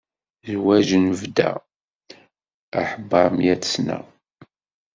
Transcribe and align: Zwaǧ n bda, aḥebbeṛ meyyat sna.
Zwaǧ 0.53 0.89
n 1.03 1.07
bda, 1.21 1.51
aḥebbeṛ 2.79 3.27
meyyat 3.35 3.63
sna. 3.73 3.99